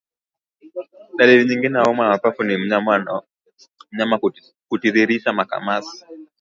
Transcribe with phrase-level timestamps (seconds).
[1.17, 3.11] Dalili nyingine ya homa ya mapafu ni mnyama ni
[3.91, 4.19] mnyama
[4.69, 6.05] kutiririsha makamasi